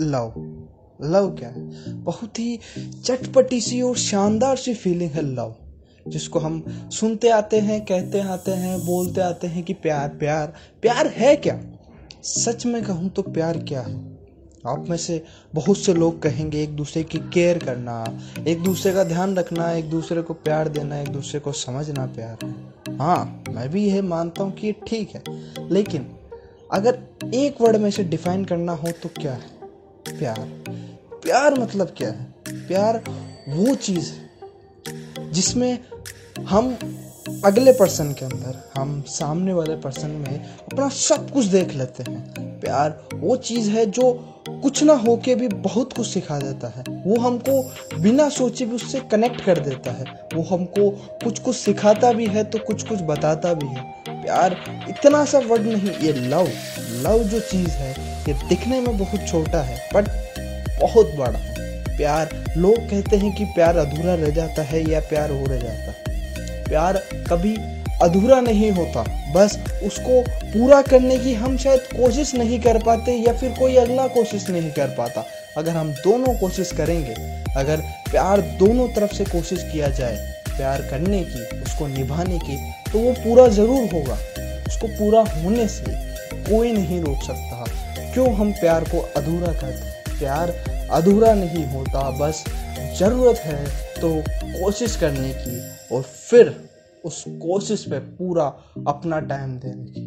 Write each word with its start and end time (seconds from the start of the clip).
Love. 0.00 0.32
Love 1.00 1.30
क्या? 1.30 1.48
है 1.48 1.92
बहुत 1.94 2.38
ही 2.38 2.58
चटपटी 3.04 3.60
सी 3.60 3.80
और 3.82 3.96
शानदार 3.96 4.56
सी 4.56 4.74
फीलिंग 4.74 5.10
है 5.10 5.22
लव 5.24 5.54
जिसको 6.06 6.38
हम 6.38 6.62
सुनते 6.90 7.28
आते 7.28 7.58
हैं, 7.60 7.80
कहते 7.84 8.20
आते 8.20 8.50
हैं, 8.50 8.78
बोलते 8.86 9.20
आते 9.20 9.46
हैं 9.46 9.62
कि 9.64 9.72
प्यार 9.74 10.08
प्यार 10.08 10.52
प्यार 10.82 11.06
है 11.06 11.34
क्या? 11.36 11.60
सच 12.24 12.66
में 12.66 12.82
कहूँ 12.84 13.08
तो 13.08 13.22
प्यार 13.22 13.58
क्या 13.58 13.80
है? 13.80 13.96
आप 14.66 14.88
में 14.88 14.96
से 14.96 15.22
बहुत 15.54 15.78
से 15.78 15.94
लोग 15.94 16.20
कहेंगे 16.22 16.62
एक 16.62 16.74
दूसरे 16.76 17.02
की 17.02 17.18
केयर 17.34 17.58
करना, 17.58 18.04
एक 18.48 18.62
दूसरे 18.62 18.92
का 18.92 19.04
ध्यान 19.04 19.36
रखना, 19.36 19.70
एक 19.72 19.90
दूसरे 19.90 20.22
को 20.22 20.34
प्यार 20.34 20.68
देना, 20.68 21.00
एक 21.00 21.08
दूसरे 21.08 21.40
को 21.40 21.52
समझना 21.52 22.06
प्यार 22.06 22.46
है। 22.46 22.96
हाँ 22.98 23.44
मैं 23.50 23.68
भी 23.68 23.86
यह 23.86 24.02
मानता 24.02 24.42
हूँ 24.42 24.52
कि 24.52 24.66
ये 24.66 24.74
ठीक 24.86 25.14
है, 25.14 25.22
लेकिन 25.70 26.06
अगर 26.72 26.98
एक 27.34 27.60
वर्ड 27.60 27.76
में 27.76 27.88
इसे 27.88 28.04
डिफाइन 28.04 28.44
करना 28.44 28.72
हो 28.72 28.90
तो 29.02 29.08
क्या 29.20 29.32
है? 29.32 29.57
प्यार। 30.18 30.48
प्यार 31.22 31.58
मतलब 31.60 31.94
क्या 31.96 32.08
है? 32.08 32.26
प्यार 32.48 33.02
वो 33.48 33.74
चीज़ 33.74 34.12
है 34.12 35.32
जिसमें 35.32 35.78
हम 36.40 36.78
अगले 37.44 37.72
पर्सन 37.72 38.12
के 38.12 38.24
अंदर, 38.24 38.70
हम 38.76 39.02
सामने 39.02 39.52
वाले 39.52 39.76
पर्सन 39.76 40.10
में 40.10 40.44
अपना 40.44 40.88
सब 40.88 41.30
कुछ 41.30 41.44
देख 41.44 41.74
लेते 41.74 42.02
हैं। 42.02 42.60
प्यार 42.60 43.08
वो 43.14 43.36
चीज़ 43.36 43.70
है 43.70 43.86
जो 43.86 44.12
कुछ 44.48 44.82
ना 44.82 44.92
होके 44.92 45.34
भी 45.34 45.48
बहुत 45.48 45.92
कुछ 45.92 46.06
सिखा 46.06 46.38
देता 46.38 46.68
है। 46.68 46.84
वो 47.06 47.20
हमको 47.20 47.62
बिना 48.00 48.28
सोचे 48.28 48.66
भी 48.66 48.76
उससे 48.76 49.00
कनेक्ट 49.00 49.40
कर 49.40 49.58
देता 49.58 49.92
है। 49.92 50.04
वो 50.34 50.42
हमको 50.42 50.90
कुछ 51.24 51.38
कुछ 51.38 51.56
सिखाता 51.56 52.12
भी 52.12 52.26
है 52.26 52.44
तो 52.44 52.58
कुछ 52.58 52.88
कुछ 52.88 52.98
बताता 53.02 53.54
भी 53.54 53.66
है। 53.66 54.17
प्यार 54.28 54.56
इतना 54.88 55.24
सा 55.24 55.38
वर्ड 55.40 55.62
नहीं, 55.62 55.90
ये 55.98 56.12
लव 56.12 56.48
लव 57.02 57.22
जो 57.24 57.38
चीज़ 57.42 57.70
है, 57.70 57.90
ये 58.28 58.32
दिखने 58.48 58.80
में 58.80 58.98
बहुत 58.98 59.26
छोटा 59.28 59.62
है 59.62 59.76
बट 59.94 60.08
बहुत 60.80 61.14
बड़ा 61.16 61.38
है। 61.38 61.96
प्यार, 61.96 62.28
लोग 62.56 62.76
कहते 62.90 63.16
हैं 63.16 63.34
कि 63.34 63.44
प्यार 63.44 63.76
अधूरा 63.76 64.14
रह 64.14 64.30
जाता 64.30 64.62
है 64.62 64.82
या 64.90 65.00
प्यार 65.00 65.30
हो 65.30 65.44
रह 65.46 65.58
जाता 65.58 66.10
है। 66.10 66.64
प्यार 66.64 67.02
कभी 67.30 67.56
अधूरा 68.02 68.40
नहीं 68.40 68.70
होता, 68.70 69.02
बस 69.34 69.58
उसको 69.84 70.20
पूरा 70.44 70.82
करने 70.82 71.18
की 71.18 71.34
हम 71.34 71.56
शायद 71.56 71.88
कोशिश 71.92 72.34
नहीं 72.34 72.60
कर 72.60 72.82
पाते 72.82 73.12
या 73.18 73.32
फिर 73.32 73.54
कोई 73.58 73.76
अगला 73.76 74.06
कोशिश 74.08 74.48
नहीं 74.50 74.70
कर 74.70 74.94
पाता। 74.98 75.24
अगर 75.56 75.72
हम 75.72 75.92
दोनों 75.94 76.38
कोशिश 76.38 76.72
करेंगे, 76.72 77.14
अगर 77.56 77.80
प्यार 78.10 78.40
दोनों 78.58 78.88
तरफ़ 78.88 79.14
से 79.14 79.24
कोशिश 79.24 79.68
किया 79.72 79.88
जाए 79.88 80.34
प्यार 80.58 80.82
करने 80.90 81.22
की, 81.24 81.62
उसको 81.62 81.86
निभाने 81.88 82.38
की 82.40 82.56
तो 82.92 82.98
वो 82.98 83.12
पूरा 83.14 83.46
ज़रूर 83.48 83.88
होगा। 83.92 84.14
उसको 84.68 84.86
पूरा 84.88 85.20
होने 85.34 85.66
से 85.68 85.96
कोई 86.44 86.72
नहीं 86.72 87.00
रोक 87.02 87.22
सकता। 87.22 87.64
क्यों 88.12 88.32
हम 88.34 88.52
प्यार 88.54 88.84
को 88.84 89.00
अधूरा 89.16 89.52
करते 89.54 90.18
प्यार 90.18 90.50
अधूरा 90.92 91.32
नहीं 91.34 91.64
होता, 91.66 92.10
बस 92.18 92.44
ज़रूरत 92.98 93.38
है 93.38 93.64
तो 93.94 94.10
कोशिश 94.42 94.96
करने 94.96 95.32
की 95.36 95.94
और 95.94 96.02
फिर 96.02 96.54
उस 97.04 97.24
कोशिश 97.28 97.84
पे 97.84 97.98
पूरा 97.98 98.44
अपना 98.88 99.18
टाइम 99.22 99.58
देने 99.58 99.84
की। 99.86 100.06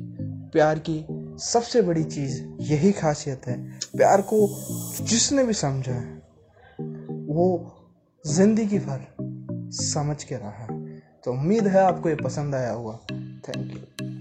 प्यार 0.53 0.79
की 0.79 1.05
सबसे 1.41 1.81
बड़ी 1.81 2.03
चीज़ 2.05 2.41
यही 2.63 2.91
खासियत 2.91 3.47
है, 3.47 3.57
प्यार 3.97 4.21
को 4.33 4.47
जिसने 5.01 5.43
भी 5.43 5.53
समझा 5.55 5.91
है, 5.91 6.21
वो 7.27 7.45
ज़िंदगी 8.25 8.79
भर 8.79 9.05
समझ 9.71 10.23
के 10.23 10.35
रहा। 10.35 10.49
है 10.49 11.01
तो 11.23 11.31
उम्मीद 11.31 11.67
है 11.67 11.79
आपको 11.79 12.09
ये 12.09 12.15
पसंद 12.15 12.55
आया 12.55 12.71
होगा। 12.71 12.99
Thank 13.47 13.71
you 13.71 14.20